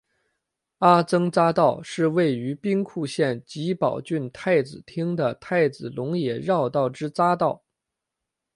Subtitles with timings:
[0.79, 7.61] 阿曾匝道是位于兵库县揖保郡太子町的太子龙野绕道之匝道。